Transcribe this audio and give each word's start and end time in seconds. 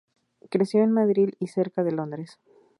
Creció 0.49 0.81
en 0.81 0.93
Madrid 0.93 1.35
y 1.37 1.45
cerca 1.45 1.83
de 1.83 1.91
Londres. 1.91 2.39